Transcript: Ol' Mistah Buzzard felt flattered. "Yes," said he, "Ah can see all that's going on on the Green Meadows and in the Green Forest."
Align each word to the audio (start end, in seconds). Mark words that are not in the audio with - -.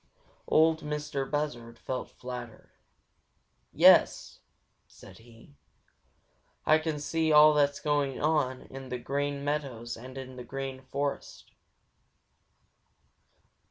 Ol' 0.47 0.77
Mistah 0.81 1.27
Buzzard 1.29 1.77
felt 1.77 2.09
flattered. 2.09 2.71
"Yes," 3.71 4.39
said 4.87 5.19
he, 5.19 5.53
"Ah 6.65 6.79
can 6.79 6.97
see 6.97 7.31
all 7.31 7.53
that's 7.53 7.79
going 7.79 8.19
on 8.19 8.67
on 8.75 8.89
the 8.89 8.97
Green 8.97 9.43
Meadows 9.45 9.95
and 9.95 10.17
in 10.17 10.37
the 10.37 10.43
Green 10.43 10.81
Forest." 10.81 11.51